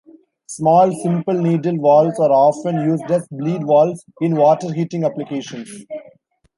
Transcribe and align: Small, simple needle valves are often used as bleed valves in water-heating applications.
Small, 0.47 0.91
simple 0.93 1.35
needle 1.35 1.77
valves 1.79 2.19
are 2.19 2.31
often 2.31 2.77
used 2.89 3.03
as 3.11 3.27
bleed 3.29 3.61
valves 3.67 4.03
in 4.19 4.35
water-heating 4.35 5.03
applications. 5.03 5.85